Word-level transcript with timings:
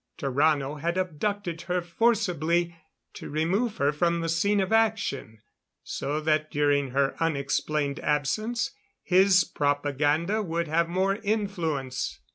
Tarrano 0.17 0.81
had 0.81 0.97
abducted 0.97 1.61
her, 1.69 1.79
forcibly 1.79 2.75
to 3.13 3.29
remove 3.29 3.77
her 3.77 3.91
from 3.91 4.19
the 4.21 4.29
scene 4.29 4.59
of 4.59 4.73
action, 4.73 5.43
so 5.83 6.19
that 6.21 6.49
during 6.49 6.89
her 6.89 7.15
unexplained 7.19 7.99
absence 7.99 8.71
his 9.03 9.43
propaganda 9.43 10.41
would 10.41 10.67
have 10.67 10.89
more 10.89 11.17
influence. 11.17 12.19